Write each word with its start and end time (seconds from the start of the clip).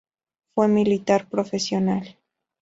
Fue 0.55 0.67
militar 0.67 1.27
profesional. 1.29 2.17